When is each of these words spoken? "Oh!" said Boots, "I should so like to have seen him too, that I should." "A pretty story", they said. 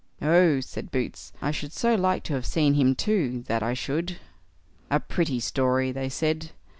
"Oh!" 0.23 0.61
said 0.61 0.89
Boots, 0.89 1.31
"I 1.43 1.51
should 1.51 1.71
so 1.71 1.93
like 1.93 2.23
to 2.23 2.33
have 2.33 2.47
seen 2.47 2.73
him 2.73 2.95
too, 2.95 3.43
that 3.45 3.61
I 3.61 3.75
should." 3.75 4.17
"A 4.89 4.99
pretty 4.99 5.39
story", 5.39 5.91
they 5.91 6.09
said. 6.09 6.49